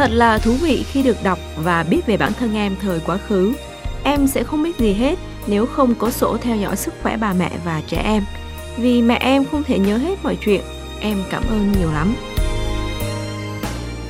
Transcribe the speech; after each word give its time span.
Thật 0.00 0.10
là 0.12 0.38
thú 0.38 0.52
vị 0.62 0.84
khi 0.92 1.02
được 1.02 1.16
đọc 1.22 1.38
và 1.56 1.82
biết 1.82 2.06
về 2.06 2.16
bản 2.16 2.32
thân 2.32 2.54
em 2.54 2.76
thời 2.82 3.00
quá 3.06 3.16
khứ. 3.16 3.52
Em 4.04 4.26
sẽ 4.26 4.44
không 4.44 4.62
biết 4.62 4.78
gì 4.78 4.92
hết 4.92 5.18
nếu 5.46 5.66
không 5.66 5.94
có 5.94 6.10
sổ 6.10 6.36
theo 6.36 6.56
dõi 6.56 6.76
sức 6.76 6.94
khỏe 7.02 7.16
bà 7.16 7.32
mẹ 7.32 7.50
và 7.64 7.82
trẻ 7.86 8.02
em. 8.04 8.24
Vì 8.78 9.02
mẹ 9.02 9.18
em 9.20 9.44
không 9.44 9.62
thể 9.62 9.78
nhớ 9.78 9.96
hết 9.96 10.18
mọi 10.22 10.38
chuyện. 10.40 10.60
Em 11.00 11.22
cảm 11.30 11.42
ơn 11.48 11.72
nhiều 11.72 11.92
lắm. 11.92 12.14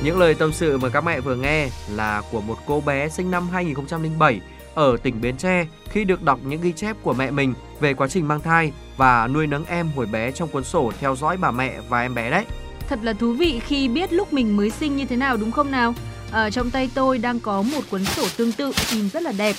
Những 0.03 0.19
lời 0.19 0.33
tâm 0.33 0.53
sự 0.53 0.77
mà 0.77 0.89
các 0.89 1.03
mẹ 1.03 1.19
vừa 1.19 1.35
nghe 1.35 1.69
là 1.89 2.21
của 2.31 2.41
một 2.41 2.57
cô 2.65 2.81
bé 2.81 3.09
sinh 3.09 3.31
năm 3.31 3.49
2007 3.49 4.41
ở 4.73 4.97
tỉnh 5.03 5.21
Bến 5.21 5.37
Tre 5.37 5.65
khi 5.89 6.03
được 6.03 6.23
đọc 6.23 6.39
những 6.43 6.61
ghi 6.61 6.71
chép 6.71 6.95
của 7.03 7.13
mẹ 7.13 7.31
mình 7.31 7.53
về 7.79 7.93
quá 7.93 8.07
trình 8.07 8.27
mang 8.27 8.41
thai 8.41 8.71
và 8.97 9.27
nuôi 9.27 9.47
nấng 9.47 9.65
em 9.65 9.89
hồi 9.95 10.05
bé 10.05 10.31
trong 10.31 10.49
cuốn 10.49 10.63
sổ 10.63 10.91
theo 10.99 11.15
dõi 11.15 11.37
bà 11.37 11.51
mẹ 11.51 11.79
và 11.89 12.01
em 12.01 12.15
bé 12.15 12.29
đấy. 12.29 12.45
Thật 12.91 12.99
là 13.03 13.13
thú 13.13 13.33
vị 13.33 13.59
khi 13.59 13.87
biết 13.87 14.13
lúc 14.13 14.33
mình 14.33 14.57
mới 14.57 14.69
sinh 14.69 14.95
như 14.95 15.05
thế 15.05 15.15
nào 15.15 15.37
đúng 15.37 15.51
không 15.51 15.71
nào? 15.71 15.93
Ở 16.31 16.49
trong 16.49 16.69
tay 16.71 16.89
tôi 16.95 17.17
đang 17.17 17.39
có 17.39 17.61
một 17.61 17.81
cuốn 17.91 18.03
sổ 18.05 18.23
tương 18.37 18.51
tự 18.51 18.71
nhìn 18.95 19.09
rất 19.09 19.23
là 19.23 19.31
đẹp. 19.37 19.55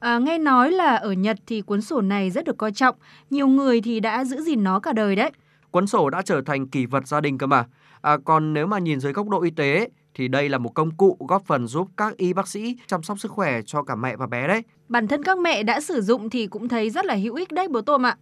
À, 0.00 0.18
nghe 0.18 0.38
nói 0.38 0.70
là 0.70 0.94
ở 0.94 1.12
Nhật 1.12 1.36
thì 1.46 1.60
cuốn 1.60 1.82
sổ 1.82 2.00
này 2.00 2.30
rất 2.30 2.44
được 2.44 2.58
coi 2.58 2.72
trọng, 2.72 2.94
nhiều 3.30 3.48
người 3.48 3.80
thì 3.80 4.00
đã 4.00 4.24
giữ 4.24 4.42
gìn 4.42 4.64
nó 4.64 4.80
cả 4.80 4.92
đời 4.92 5.16
đấy. 5.16 5.30
Cuốn 5.70 5.86
sổ 5.86 6.10
đã 6.10 6.22
trở 6.22 6.40
thành 6.46 6.68
kỷ 6.68 6.86
vật 6.86 7.08
gia 7.08 7.20
đình 7.20 7.38
cơ 7.38 7.46
mà. 7.46 7.64
À, 8.00 8.16
còn 8.24 8.52
nếu 8.52 8.66
mà 8.66 8.78
nhìn 8.78 9.00
dưới 9.00 9.12
góc 9.12 9.28
độ 9.28 9.42
y 9.42 9.50
tế 9.50 9.88
thì 10.14 10.28
đây 10.28 10.48
là 10.48 10.58
một 10.58 10.70
công 10.74 10.90
cụ 10.90 11.16
góp 11.28 11.46
phần 11.46 11.66
giúp 11.66 11.88
các 11.96 12.16
y 12.16 12.32
bác 12.32 12.48
sĩ 12.48 12.76
chăm 12.86 13.02
sóc 13.02 13.18
sức 13.20 13.30
khỏe 13.30 13.60
cho 13.62 13.82
cả 13.82 13.94
mẹ 13.94 14.16
và 14.16 14.26
bé 14.26 14.48
đấy. 14.48 14.62
Bản 14.88 15.08
thân 15.08 15.22
các 15.22 15.38
mẹ 15.38 15.62
đã 15.62 15.80
sử 15.80 16.00
dụng 16.00 16.30
thì 16.30 16.46
cũng 16.46 16.68
thấy 16.68 16.90
rất 16.90 17.06
là 17.06 17.14
hữu 17.14 17.34
ích 17.34 17.52
đấy 17.52 17.68
bố 17.68 17.80
Tôm 17.80 18.06
ạ. 18.06 18.16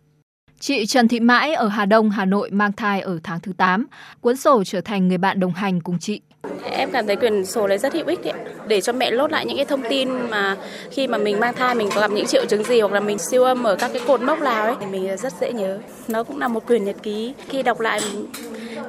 Chị 0.61 0.87
Trần 0.87 1.09
Thị 1.09 1.21
Mãi 1.21 1.55
ở 1.55 1.69
Hà 1.69 1.87
Đông, 1.87 2.11
Hà 2.11 2.25
Nội 2.25 2.51
mang 2.51 2.73
thai 2.73 3.01
ở 3.01 3.19
tháng 3.23 3.41
thứ 3.41 3.53
8. 3.57 3.87
Cuốn 4.21 4.37
sổ 4.37 4.65
trở 4.65 4.81
thành 4.81 5.09
người 5.09 5.19
bạn 5.19 5.41
đồng 5.41 5.53
hành 5.53 5.81
cùng 5.81 5.99
chị. 5.99 6.21
Em 6.71 6.91
cảm 6.91 7.07
thấy 7.07 7.17
quyển 7.17 7.47
sổ 7.47 7.67
này 7.67 7.79
rất 7.79 7.95
hữu 7.95 8.07
ích 8.07 8.25
đấy, 8.25 8.33
để 8.69 8.81
cho 8.81 8.93
mẹ 8.93 9.11
lốt 9.11 9.33
lại 9.33 9.47
những 9.47 9.57
cái 9.57 9.65
thông 9.65 9.83
tin 9.91 10.09
mà 10.31 10.57
khi 10.91 11.07
mà 11.07 11.19
mình 11.19 11.41
mang 11.41 11.55
thai 11.55 11.75
mình 11.75 11.89
có 11.95 12.01
gặp 12.01 12.11
những 12.11 12.27
triệu 12.27 12.45
chứng 12.47 12.65
gì 12.65 12.81
hoặc 12.81 12.93
là 12.93 13.01
mình 13.01 13.19
siêu 13.19 13.45
âm 13.45 13.65
ở 13.65 13.77
các 13.77 13.91
cái 13.95 14.03
cột 14.07 14.23
mốc 14.23 14.41
nào 14.41 14.65
ấy 14.65 14.75
thì 14.81 14.87
mình 14.87 15.17
rất 15.17 15.33
dễ 15.41 15.53
nhớ. 15.53 15.79
Nó 16.09 16.25
cũng 16.25 16.39
là 16.39 16.49
một 16.49 16.67
quyển 16.67 16.85
nhật 16.85 16.97
ký. 17.03 17.35
Khi 17.49 17.63
đọc 17.63 17.81
lại 17.81 18.01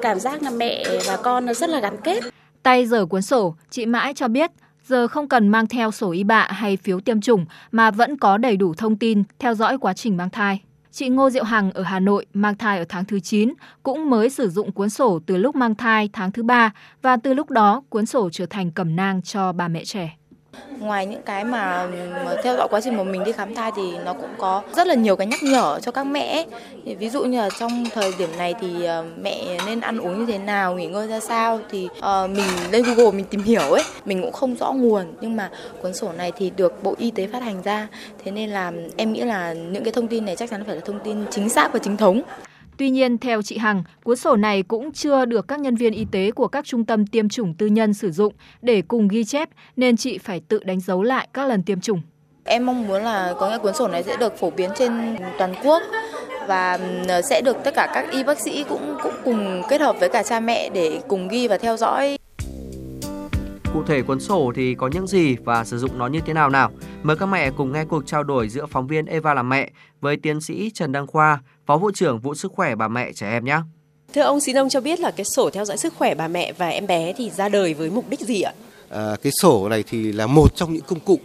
cảm 0.02 0.20
giác 0.20 0.42
là 0.42 0.50
mẹ 0.50 0.84
và 1.06 1.16
con 1.16 1.46
nó 1.46 1.54
rất 1.54 1.70
là 1.70 1.80
gắn 1.80 1.96
kết. 2.04 2.20
Tay 2.62 2.86
giờ 2.86 3.06
cuốn 3.06 3.22
sổ, 3.22 3.54
chị 3.70 3.86
Mãi 3.86 4.14
cho 4.14 4.28
biết 4.28 4.50
giờ 4.86 5.08
không 5.08 5.28
cần 5.28 5.48
mang 5.48 5.66
theo 5.66 5.90
sổ 5.90 6.10
y 6.10 6.24
bạ 6.24 6.48
hay 6.50 6.76
phiếu 6.76 7.00
tiêm 7.00 7.20
chủng 7.20 7.46
mà 7.72 7.90
vẫn 7.90 8.16
có 8.16 8.38
đầy 8.38 8.56
đủ 8.56 8.74
thông 8.74 8.96
tin 8.96 9.22
theo 9.38 9.54
dõi 9.54 9.78
quá 9.78 9.92
trình 9.92 10.16
mang 10.16 10.30
thai. 10.30 10.60
Chị 10.96 11.08
Ngô 11.08 11.30
Diệu 11.30 11.44
Hằng 11.44 11.70
ở 11.72 11.82
Hà 11.82 12.00
Nội 12.00 12.26
mang 12.34 12.56
thai 12.56 12.78
ở 12.78 12.84
tháng 12.88 13.04
thứ 13.04 13.20
9 13.20 13.52
cũng 13.82 14.10
mới 14.10 14.30
sử 14.30 14.48
dụng 14.48 14.72
cuốn 14.72 14.90
sổ 14.90 15.20
từ 15.26 15.36
lúc 15.36 15.56
mang 15.56 15.74
thai 15.74 16.08
tháng 16.12 16.32
thứ 16.32 16.42
3 16.42 16.72
và 17.02 17.16
từ 17.16 17.34
lúc 17.34 17.50
đó 17.50 17.82
cuốn 17.88 18.06
sổ 18.06 18.30
trở 18.32 18.46
thành 18.46 18.70
cẩm 18.70 18.96
nang 18.96 19.22
cho 19.22 19.52
bà 19.52 19.68
mẹ 19.68 19.84
trẻ. 19.84 20.16
Ngoài 20.78 21.06
những 21.06 21.22
cái 21.22 21.44
mà, 21.44 21.86
mà 22.24 22.34
theo 22.42 22.56
dõi 22.56 22.68
quá 22.70 22.80
trình 22.80 22.96
mà 22.96 23.02
mình 23.02 23.24
đi 23.24 23.32
khám 23.32 23.54
thai 23.54 23.72
thì 23.76 23.82
nó 24.04 24.12
cũng 24.12 24.30
có 24.38 24.62
rất 24.76 24.86
là 24.86 24.94
nhiều 24.94 25.16
cái 25.16 25.26
nhắc 25.26 25.42
nhở 25.42 25.78
cho 25.82 25.92
các 25.92 26.04
mẹ. 26.04 26.46
Thì 26.84 26.94
ví 26.94 27.10
dụ 27.10 27.24
như 27.24 27.38
là 27.38 27.48
trong 27.58 27.84
thời 27.94 28.12
điểm 28.18 28.28
này 28.38 28.54
thì 28.60 28.84
ờ, 28.84 29.04
mẹ 29.22 29.44
nên 29.66 29.80
ăn 29.80 29.98
uống 29.98 30.18
như 30.18 30.32
thế 30.32 30.38
nào, 30.38 30.74
nghỉ 30.74 30.86
ngơi 30.86 31.08
ra 31.08 31.20
sao 31.20 31.60
thì 31.70 31.88
uh, 31.98 32.30
mình 32.30 32.48
lên 32.70 32.82
Google 32.82 33.10
mình 33.10 33.24
tìm 33.24 33.42
hiểu 33.42 33.60
ấy, 33.60 33.82
mình 34.04 34.22
cũng 34.22 34.32
không 34.32 34.54
rõ 34.54 34.72
nguồn 34.72 35.04
nhưng 35.20 35.36
mà 35.36 35.50
cuốn 35.82 35.94
sổ 35.94 36.12
này 36.12 36.32
thì 36.36 36.50
được 36.56 36.82
Bộ 36.82 36.94
Y 36.98 37.10
tế 37.10 37.28
phát 37.32 37.42
hành 37.42 37.62
ra. 37.62 37.88
Thế 38.24 38.30
nên 38.30 38.50
là 38.50 38.72
em 38.96 39.12
nghĩ 39.12 39.20
là 39.20 39.52
những 39.52 39.84
cái 39.84 39.92
thông 39.92 40.08
tin 40.08 40.24
này 40.24 40.36
chắc 40.36 40.50
chắn 40.50 40.64
phải 40.64 40.74
là 40.74 40.80
thông 40.84 41.00
tin 41.04 41.24
chính 41.30 41.48
xác 41.48 41.72
và 41.72 41.78
chính 41.78 41.96
thống. 41.96 42.22
Tuy 42.78 42.90
nhiên, 42.90 43.18
theo 43.18 43.42
chị 43.42 43.58
Hằng, 43.58 43.82
cuốn 44.04 44.16
sổ 44.16 44.36
này 44.36 44.62
cũng 44.62 44.92
chưa 44.92 45.24
được 45.24 45.48
các 45.48 45.60
nhân 45.60 45.76
viên 45.76 45.92
y 45.92 46.06
tế 46.12 46.30
của 46.30 46.48
các 46.48 46.64
trung 46.64 46.84
tâm 46.84 47.06
tiêm 47.06 47.28
chủng 47.28 47.54
tư 47.54 47.66
nhân 47.66 47.94
sử 47.94 48.10
dụng 48.10 48.34
để 48.62 48.82
cùng 48.88 49.08
ghi 49.08 49.24
chép, 49.24 49.48
nên 49.76 49.96
chị 49.96 50.18
phải 50.18 50.40
tự 50.48 50.60
đánh 50.64 50.80
dấu 50.80 51.02
lại 51.02 51.28
các 51.32 51.48
lần 51.48 51.62
tiêm 51.62 51.80
chủng. 51.80 52.00
Em 52.44 52.66
mong 52.66 52.88
muốn 52.88 53.02
là 53.02 53.34
có 53.38 53.50
nghĩa 53.50 53.58
cuốn 53.58 53.74
sổ 53.74 53.88
này 53.88 54.02
sẽ 54.02 54.16
được 54.16 54.38
phổ 54.38 54.50
biến 54.50 54.70
trên 54.76 55.16
toàn 55.38 55.54
quốc 55.64 55.82
và 56.48 56.78
ờ, 57.08 57.22
sẽ 57.22 57.40
được 57.40 57.56
tất 57.64 57.74
cả 57.74 57.90
các 57.94 58.10
y 58.10 58.24
bác 58.24 58.40
sĩ 58.40 58.64
cũng 58.68 58.96
cũng 59.02 59.14
cùng 59.24 59.62
kết 59.68 59.80
hợp 59.80 59.96
với 60.00 60.08
cả 60.08 60.22
cha 60.22 60.40
mẹ 60.40 60.68
để 60.68 61.00
cùng 61.08 61.28
ghi 61.28 61.48
và 61.48 61.58
theo 61.58 61.76
dõi 61.76 62.18
Cụ 63.76 63.82
thể 63.82 64.02
cuốn 64.02 64.20
sổ 64.20 64.52
thì 64.56 64.74
có 64.74 64.88
những 64.88 65.06
gì 65.06 65.36
và 65.44 65.64
sử 65.64 65.78
dụng 65.78 65.98
nó 65.98 66.06
như 66.06 66.20
thế 66.26 66.32
nào 66.32 66.50
nào? 66.50 66.70
Mời 67.02 67.16
các 67.16 67.26
mẹ 67.26 67.50
cùng 67.50 67.72
nghe 67.72 67.84
cuộc 67.84 68.06
trao 68.06 68.24
đổi 68.24 68.48
giữa 68.48 68.66
phóng 68.66 68.86
viên 68.86 69.06
Eva 69.06 69.34
làm 69.34 69.48
mẹ 69.48 69.70
với 70.00 70.16
tiến 70.16 70.40
sĩ 70.40 70.70
Trần 70.74 70.92
Đăng 70.92 71.06
Khoa, 71.06 71.40
Phó 71.66 71.76
vụ 71.76 71.90
trưởng 71.94 72.18
vụ 72.18 72.34
sức 72.34 72.52
khỏe 72.52 72.74
bà 72.74 72.88
mẹ 72.88 73.12
trẻ 73.12 73.30
em 73.30 73.44
nhé. 73.44 73.58
Thưa 74.14 74.22
ông, 74.22 74.40
xin 74.40 74.56
ông 74.56 74.68
cho 74.68 74.80
biết 74.80 75.00
là 75.00 75.10
cái 75.10 75.24
sổ 75.24 75.50
theo 75.50 75.64
dõi 75.64 75.76
sức 75.76 75.94
khỏe 75.94 76.14
bà 76.14 76.28
mẹ 76.28 76.52
và 76.52 76.68
em 76.68 76.86
bé 76.86 77.12
thì 77.16 77.30
ra 77.30 77.48
đời 77.48 77.74
với 77.74 77.90
mục 77.90 78.04
đích 78.08 78.20
gì 78.20 78.40
ạ? 78.40 78.52
À, 78.88 79.16
cái 79.22 79.32
sổ 79.40 79.68
này 79.68 79.84
thì 79.90 80.12
là 80.12 80.26
một 80.26 80.56
trong 80.56 80.72
những 80.72 80.84
công 80.86 81.00
cụ 81.00 81.18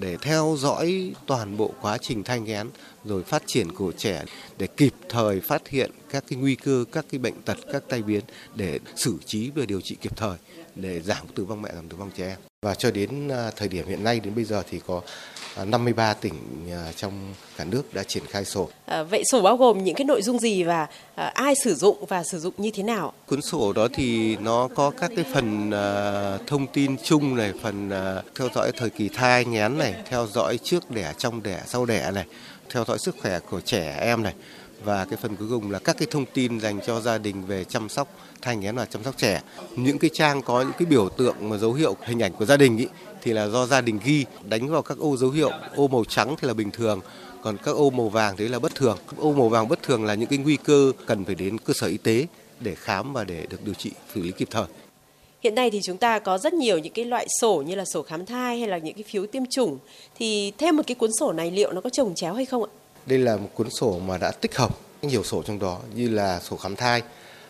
để 0.00 0.16
theo 0.22 0.54
dõi 0.58 1.14
toàn 1.26 1.56
bộ 1.56 1.70
quá 1.80 1.98
trình 2.00 2.24
thai 2.24 2.40
nghén 2.40 2.66
rồi 3.04 3.22
phát 3.22 3.42
triển 3.46 3.72
của 3.72 3.92
trẻ 3.92 4.22
để 4.58 4.66
kịp 4.66 4.94
thời 5.08 5.40
phát 5.40 5.68
hiện 5.68 5.90
các 6.10 6.24
cái 6.28 6.38
nguy 6.38 6.54
cơ 6.54 6.84
các 6.92 7.04
cái 7.10 7.18
bệnh 7.18 7.42
tật 7.42 7.56
các 7.72 7.82
tai 7.88 8.02
biến 8.02 8.20
để 8.54 8.78
xử 8.96 9.18
trí 9.26 9.50
và 9.50 9.64
điều 9.66 9.80
trị 9.80 9.96
kịp 10.00 10.16
thời 10.16 10.36
để 10.74 11.00
giảm 11.00 11.26
tử 11.34 11.44
vong 11.44 11.62
mẹ 11.62 11.70
giảm 11.74 11.88
tử 11.88 11.96
vong 11.96 12.10
trẻ 12.16 12.28
em. 12.28 12.38
Và 12.62 12.74
cho 12.74 12.90
đến 12.90 13.28
à, 13.28 13.50
thời 13.56 13.68
điểm 13.68 13.88
hiện 13.88 14.04
nay 14.04 14.20
đến 14.20 14.34
bây 14.34 14.44
giờ 14.44 14.62
thì 14.70 14.80
có 14.86 15.00
53 15.64 16.10
à, 16.10 16.14
tỉnh 16.14 16.34
à, 16.70 16.92
trong 16.96 17.34
cả 17.56 17.64
nước 17.64 17.94
đã 17.94 18.02
triển 18.02 18.22
khai 18.26 18.44
sổ. 18.44 18.68
À, 18.86 19.02
vậy 19.02 19.22
sổ 19.24 19.42
bao 19.42 19.56
gồm 19.56 19.84
những 19.84 19.94
cái 19.94 20.04
nội 20.04 20.22
dung 20.22 20.38
gì 20.38 20.62
và 20.62 20.86
à, 21.14 21.26
ai 21.26 21.54
sử 21.64 21.74
dụng 21.74 22.06
và 22.06 22.24
sử 22.24 22.38
dụng 22.38 22.54
như 22.56 22.70
thế 22.74 22.82
nào? 22.82 23.12
Cuốn 23.26 23.42
sổ 23.42 23.72
đó 23.72 23.88
thì 23.94 24.36
nó 24.36 24.68
có 24.74 24.90
các 24.90 25.10
cái 25.16 25.24
phần 25.34 25.70
à, 25.70 26.38
thông 26.46 26.66
tin 26.66 26.96
chung 27.02 27.36
này, 27.36 27.52
phần 27.62 27.90
à, 27.90 28.22
theo 28.38 28.48
dõi 28.54 28.72
thời 28.72 28.90
kỳ 28.90 29.08
thai 29.08 29.44
nghén 29.44 29.78
này, 29.78 29.94
theo 30.10 30.26
dõi 30.26 30.58
trước 30.62 30.90
đẻ, 30.90 31.12
trong 31.18 31.42
đẻ, 31.42 31.62
sau 31.66 31.86
đẻ 31.86 32.10
này, 32.14 32.24
theo 32.72 32.84
dõi 32.84 32.98
sức 32.98 33.16
khỏe 33.22 33.40
của 33.50 33.60
trẻ 33.60 33.98
em 34.00 34.22
này. 34.22 34.34
Và 34.84 35.04
cái 35.04 35.18
phần 35.22 35.36
cuối 35.36 35.48
cùng 35.50 35.70
là 35.70 35.78
các 35.78 35.96
cái 35.98 36.08
thông 36.10 36.24
tin 36.34 36.60
dành 36.60 36.80
cho 36.86 37.00
gia 37.00 37.18
đình 37.18 37.46
về 37.46 37.64
chăm 37.64 37.88
sóc 37.88 38.08
thai 38.42 38.56
nghén 38.56 38.76
và 38.76 38.86
chăm 38.86 39.04
sóc 39.04 39.14
trẻ. 39.16 39.42
Những 39.76 39.98
cái 39.98 40.10
trang 40.12 40.42
có 40.42 40.62
những 40.62 40.72
cái 40.78 40.86
biểu 40.86 41.08
tượng 41.08 41.48
mà 41.48 41.56
dấu 41.56 41.72
hiệu 41.72 41.96
hình 42.02 42.22
ảnh 42.22 42.32
của 42.32 42.44
gia 42.44 42.56
đình 42.56 42.76
ý, 42.76 42.86
thì 43.22 43.32
là 43.32 43.48
do 43.48 43.66
gia 43.66 43.80
đình 43.80 43.98
ghi 44.04 44.24
đánh 44.48 44.68
vào 44.68 44.82
các 44.82 44.98
ô 44.98 45.16
dấu 45.16 45.30
hiệu 45.30 45.50
ô 45.76 45.88
màu 45.88 46.04
trắng 46.04 46.36
thì 46.40 46.48
là 46.48 46.54
bình 46.54 46.70
thường. 46.70 47.00
Còn 47.42 47.56
các 47.56 47.72
ô 47.72 47.90
màu 47.90 48.08
vàng 48.08 48.36
đấy 48.36 48.48
là 48.48 48.58
bất 48.58 48.74
thường. 48.74 48.98
Ô 49.16 49.32
màu 49.32 49.48
vàng 49.48 49.68
bất 49.68 49.82
thường 49.82 50.04
là 50.04 50.14
những 50.14 50.28
cái 50.28 50.38
nguy 50.38 50.56
cơ 50.56 50.92
cần 51.06 51.24
phải 51.24 51.34
đến 51.34 51.58
cơ 51.58 51.72
sở 51.72 51.86
y 51.86 51.96
tế 51.96 52.26
để 52.60 52.74
khám 52.74 53.12
và 53.12 53.24
để 53.24 53.46
được 53.50 53.64
điều 53.64 53.74
trị 53.74 53.90
xử 54.14 54.22
lý 54.22 54.32
kịp 54.32 54.48
thời. 54.50 54.64
Hiện 55.42 55.54
nay 55.54 55.70
thì 55.70 55.80
chúng 55.82 55.96
ta 55.96 56.18
có 56.18 56.38
rất 56.38 56.54
nhiều 56.54 56.78
những 56.78 56.92
cái 56.92 57.04
loại 57.04 57.26
sổ 57.40 57.62
như 57.66 57.74
là 57.74 57.84
sổ 57.84 58.02
khám 58.02 58.26
thai 58.26 58.58
hay 58.58 58.68
là 58.68 58.78
những 58.78 58.94
cái 58.94 59.04
phiếu 59.06 59.26
tiêm 59.26 59.42
chủng 59.46 59.78
thì 60.14 60.52
thêm 60.58 60.76
một 60.76 60.82
cái 60.86 60.94
cuốn 60.94 61.10
sổ 61.20 61.32
này 61.32 61.50
liệu 61.50 61.72
nó 61.72 61.80
có 61.80 61.90
trồng 61.90 62.14
chéo 62.14 62.34
hay 62.34 62.44
không 62.44 62.64
ạ? 62.64 62.70
Đây 63.06 63.18
là 63.18 63.36
một 63.36 63.48
cuốn 63.54 63.70
sổ 63.70 63.98
mà 63.98 64.18
đã 64.18 64.30
tích 64.30 64.56
hợp 64.56 64.78
nhiều 65.02 65.24
sổ 65.24 65.42
trong 65.42 65.58
đó 65.58 65.80
như 65.94 66.08
là 66.08 66.40
sổ 66.40 66.56
khám 66.56 66.76
thai, 66.76 67.02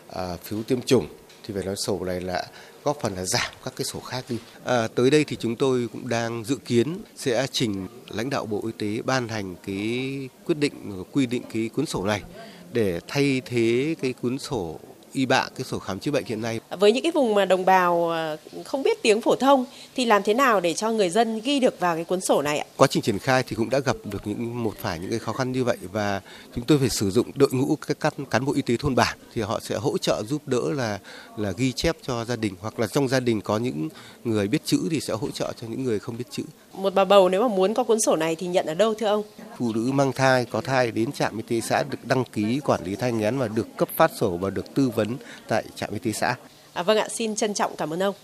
à, 0.07 0.37
phiếu 0.43 0.63
tiêm 0.63 0.81
chủng 0.81 1.07
thì 1.43 1.53
phải 1.53 1.63
nói 1.63 1.75
sổ 1.85 1.99
này 2.05 2.21
là 2.21 2.45
góp 2.83 3.01
phần 3.01 3.15
là 3.15 3.25
giảm 3.25 3.51
các 3.63 3.73
cái 3.75 3.85
sổ 3.85 3.99
khác 3.99 4.25
đi. 4.29 4.37
À, 4.63 4.87
tới 4.95 5.09
đây 5.09 5.23
thì 5.23 5.35
chúng 5.39 5.55
tôi 5.55 5.87
cũng 5.93 6.09
đang 6.09 6.43
dự 6.43 6.55
kiến 6.65 6.97
sẽ 7.15 7.47
trình 7.51 7.87
lãnh 8.09 8.29
đạo 8.29 8.45
Bộ 8.45 8.61
Y 8.65 8.71
tế 8.77 9.01
ban 9.01 9.27
hành 9.27 9.55
cái 9.67 10.29
quyết 10.45 10.55
định 10.55 11.03
quy 11.11 11.25
định 11.25 11.43
cái 11.53 11.69
cuốn 11.75 11.85
sổ 11.85 12.03
này 12.03 12.21
để 12.71 12.99
thay 13.07 13.41
thế 13.45 13.95
cái 14.01 14.13
cuốn 14.21 14.39
sổ 14.39 14.79
y 15.13 15.25
bạ 15.25 15.47
cái 15.55 15.63
sổ 15.63 15.79
khám 15.79 15.99
chữa 15.99 16.11
bệnh 16.11 16.25
hiện 16.25 16.41
nay. 16.41 16.59
Với 16.79 16.91
những 16.91 17.03
cái 17.03 17.11
vùng 17.11 17.35
mà 17.35 17.45
đồng 17.45 17.65
bào 17.65 18.09
ờ, 18.09 18.37
không 18.65 18.83
biết 18.83 19.01
tiếng 19.01 19.21
phổ 19.21 19.35
thông 19.35 19.65
thì 19.95 20.05
làm 20.05 20.23
thế 20.23 20.33
nào 20.33 20.59
để 20.59 20.73
cho 20.73 20.91
người 20.91 21.09
dân 21.09 21.41
ghi 21.43 21.59
được 21.59 21.79
vào 21.79 21.95
cái 21.95 22.03
cuốn 22.03 22.21
sổ 22.21 22.41
này 22.41 22.59
ạ? 22.59 22.65
Quá 22.77 22.87
trình 22.87 23.03
triển 23.03 23.19
khai 23.19 23.43
thì 23.47 23.55
cũng 23.55 23.69
đã 23.69 23.79
gặp 23.79 23.95
được 24.03 24.27
những 24.27 24.63
một 24.63 24.73
phải 24.81 24.99
những 24.99 25.09
cái 25.09 25.19
khó 25.19 25.33
khăn 25.33 25.51
như 25.51 25.63
vậy 25.63 25.77
và 25.91 26.21
chúng 26.55 26.65
tôi 26.65 26.77
phải 26.77 26.89
sử 26.89 27.11
dụng 27.11 27.31
đội 27.35 27.49
ngũ 27.51 27.75
các 27.87 27.99
cán, 27.99 28.13
cán 28.29 28.45
bộ 28.45 28.53
y 28.53 28.61
tế 28.61 28.75
thôn 28.79 28.95
bản 28.95 29.17
thì 29.33 29.41
họ 29.41 29.59
sẽ 29.59 29.75
hỗ 29.75 29.97
trợ 29.97 30.23
giúp 30.23 30.41
đỡ 30.45 30.61
là 30.73 30.99
là 31.37 31.51
ghi 31.57 31.71
chép 31.71 31.97
cho 32.07 32.25
gia 32.25 32.35
đình 32.35 32.53
hoặc 32.61 32.79
là 32.79 32.87
trong 32.87 33.07
gia 33.07 33.19
đình 33.19 33.41
có 33.41 33.57
những 33.57 33.89
người 34.23 34.47
biết 34.47 34.61
chữ 34.65 34.79
thì 34.91 34.99
sẽ 34.99 35.13
hỗ 35.13 35.29
trợ 35.31 35.53
cho 35.61 35.67
những 35.67 35.83
người 35.83 35.99
không 35.99 36.17
biết 36.17 36.25
chữ. 36.31 36.43
Một 36.73 36.93
bà 36.93 37.05
bầu 37.05 37.29
nếu 37.29 37.41
mà 37.41 37.55
muốn 37.55 37.73
có 37.73 37.83
cuốn 37.83 37.99
sổ 37.99 38.15
này 38.15 38.35
thì 38.35 38.47
nhận 38.47 38.65
ở 38.65 38.73
đâu 38.73 38.93
thưa 38.93 39.07
ông? 39.07 39.23
Phụ 39.57 39.73
nữ 39.73 39.91
mang 39.91 40.13
thai 40.13 40.45
có 40.45 40.61
thai 40.61 40.91
đến 40.91 41.11
trạm 41.11 41.37
y 41.37 41.43
tế 41.47 41.61
xã 41.61 41.83
được 41.83 41.97
đăng 42.03 42.23
ký 42.23 42.59
quản 42.59 42.83
lý 42.83 42.95
thai 42.95 43.11
nghén 43.11 43.37
và 43.37 43.47
được 43.47 43.67
cấp 43.77 43.89
phát 43.97 44.11
sổ 44.19 44.37
và 44.37 44.49
được 44.49 44.75
tư 44.75 44.89
vấn 44.89 45.17
tại 45.47 45.63
trạm 45.75 45.89
y 45.93 45.99
tế 45.99 46.11
xã. 46.11 46.35
À, 46.73 46.83
vâng 46.83 46.97
ạ, 46.97 47.07
xin 47.09 47.35
trân 47.35 47.53
trọng 47.53 47.75
cảm 47.75 47.93
ơn 47.93 48.03
ông. 48.03 48.15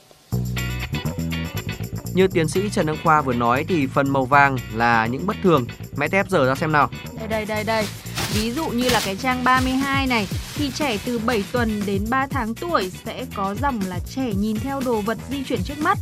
Như 2.14 2.28
tiến 2.28 2.50
sĩ 2.50 2.70
Trần 2.70 2.86
Đăng 2.86 2.98
Khoa 3.04 3.22
vừa 3.22 3.34
nói 3.34 3.66
thì 3.68 3.88
phần 3.88 4.10
màu 4.10 4.26
vàng 4.26 4.58
là 4.74 5.06
những 5.06 5.28
bất 5.28 5.36
thường. 5.44 5.66
Mẹ 5.98 6.08
tép 6.08 6.30
giờ 6.30 6.48
ra 6.48 6.56
xem 6.56 6.72
nào. 6.72 6.90
Đây 7.20 7.28
đây 7.28 7.46
đây 7.46 7.64
đây. 7.64 7.86
Ví 8.34 8.52
dụ 8.52 8.70
như 8.70 8.90
là 8.90 9.02
cái 9.06 9.16
trang 9.16 9.44
32 9.44 10.08
này 10.08 10.28
thì 10.56 10.72
trẻ 10.76 10.98
từ 11.06 11.20
7 11.20 11.44
tuần 11.52 11.82
đến 11.86 12.06
3 12.10 12.28
tháng 12.28 12.56
tuổi 12.56 12.92
sẽ 13.06 13.26
có 13.36 13.56
dòng 13.62 13.80
là 13.88 14.00
trẻ 14.16 14.34
nhìn 14.38 14.60
theo 14.60 14.82
đồ 14.86 15.02
vật 15.02 15.18
di 15.30 15.44
chuyển 15.44 15.64
trước 15.64 15.78
mắt. 15.80 15.98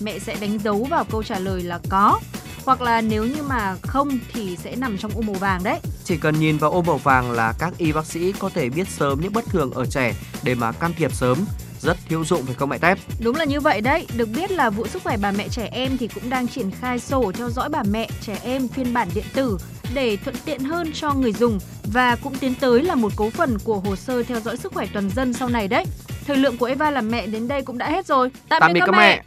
Mẹ 0.00 0.18
sẽ 0.18 0.36
đánh 0.40 0.58
dấu 0.58 0.84
vào 0.84 1.04
câu 1.04 1.22
trả 1.22 1.38
lời 1.38 1.62
là 1.62 1.78
có 1.88 2.20
hoặc 2.64 2.80
là 2.80 3.00
nếu 3.00 3.24
như 3.24 3.42
mà 3.42 3.76
không 3.82 4.18
thì 4.32 4.56
sẽ 4.56 4.76
nằm 4.76 4.98
trong 4.98 5.12
ô 5.14 5.20
màu 5.20 5.34
vàng 5.34 5.62
đấy. 5.62 5.80
Chỉ 6.04 6.16
cần 6.16 6.40
nhìn 6.40 6.58
vào 6.58 6.70
ô 6.70 6.82
màu 6.82 6.96
vàng 6.96 7.30
là 7.30 7.54
các 7.58 7.72
y 7.78 7.92
bác 7.92 8.06
sĩ 8.06 8.32
có 8.32 8.48
thể 8.48 8.68
biết 8.68 8.88
sớm 8.88 9.20
những 9.20 9.32
bất 9.32 9.44
thường 9.46 9.70
ở 9.70 9.86
trẻ 9.86 10.14
để 10.42 10.54
mà 10.54 10.72
can 10.72 10.92
thiệp 10.96 11.12
sớm. 11.12 11.38
rất 11.80 11.96
hữu 12.08 12.24
dụng 12.24 12.42
phải 12.46 12.54
không 12.54 12.68
mẹ 12.68 12.78
Tép? 12.78 12.98
Đúng 13.20 13.36
là 13.36 13.44
như 13.44 13.60
vậy 13.60 13.80
đấy. 13.80 14.06
Được 14.16 14.28
biết 14.36 14.50
là 14.50 14.70
vụ 14.70 14.86
sức 14.86 15.02
khỏe 15.02 15.16
bà 15.16 15.30
mẹ 15.32 15.48
trẻ 15.48 15.68
em 15.72 15.96
thì 15.98 16.08
cũng 16.08 16.30
đang 16.30 16.48
triển 16.48 16.70
khai 16.70 16.98
sổ 16.98 17.32
theo 17.34 17.50
dõi 17.50 17.68
bà 17.68 17.82
mẹ 17.90 18.08
trẻ 18.20 18.38
em 18.42 18.68
phiên 18.68 18.92
bản 18.94 19.08
điện 19.14 19.24
tử 19.34 19.58
để 19.94 20.16
thuận 20.16 20.36
tiện 20.44 20.60
hơn 20.64 20.92
cho 20.92 21.14
người 21.14 21.32
dùng 21.32 21.58
và 21.84 22.16
cũng 22.16 22.34
tiến 22.34 22.54
tới 22.60 22.82
là 22.82 22.94
một 22.94 23.12
cấu 23.16 23.30
phần 23.30 23.58
của 23.64 23.80
hồ 23.80 23.96
sơ 23.96 24.22
theo 24.22 24.40
dõi 24.40 24.56
sức 24.56 24.72
khỏe 24.72 24.86
toàn 24.92 25.10
dân 25.10 25.32
sau 25.32 25.48
này 25.48 25.68
đấy. 25.68 25.84
Thời 26.26 26.36
lượng 26.36 26.58
của 26.58 26.66
Eva 26.66 26.90
làm 26.90 27.10
mẹ 27.10 27.26
đến 27.26 27.48
đây 27.48 27.62
cũng 27.62 27.78
đã 27.78 27.90
hết 27.90 28.06
rồi. 28.06 28.30
Tạm 28.48 28.72
biệt 28.72 28.80
các 28.80 28.92
mẹ. 28.92 28.96
mẹ. 28.98 29.22